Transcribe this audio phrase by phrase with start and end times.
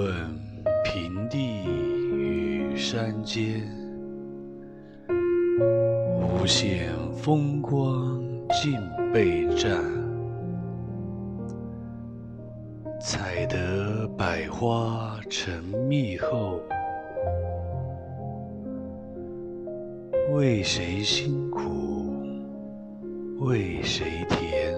[0.00, 0.14] 问
[0.82, 3.60] 平地与山间
[6.18, 8.18] 无限风光
[8.48, 8.80] 尽
[9.12, 9.78] 被占，
[12.98, 16.62] 采得百花成蜜后。
[20.32, 22.14] 为谁辛苦？
[23.40, 24.69] 为谁甜？